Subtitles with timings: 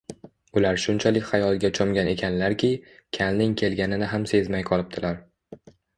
[0.59, 2.71] Ular shunchalik xayolga cho‘mgan ekanlarki,
[3.19, 5.21] kalning kelganini ham sezmay qolibdilar